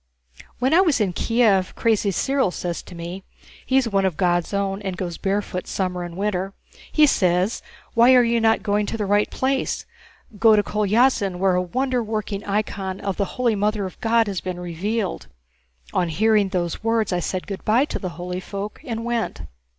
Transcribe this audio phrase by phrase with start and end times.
[0.57, 3.23] When I was in Kiev, Crazy Cyril says to me
[3.67, 6.53] (he's one of God's own and goes barefoot summer and winter),
[6.91, 7.61] he says,
[7.93, 9.85] 'Why are you not going to the right place?
[10.39, 14.41] Go to Kolyázin where a wonder working icon of the Holy Mother of God has
[14.41, 15.27] been revealed.'
[15.93, 19.43] On hearing those words I said good by to the holy folk and went."